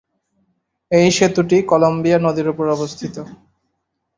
[0.91, 3.15] এই সেতুটি কলাম্বিয়া নদীর উপর অবস্থিত।